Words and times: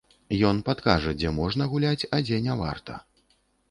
Ён 0.51 0.61
падкажа, 0.69 1.13
дзе 1.19 1.35
можна 1.41 1.71
гуляць, 1.77 2.07
а 2.15 2.25
дзе 2.27 2.45
не 2.51 2.61
варта. 2.67 3.03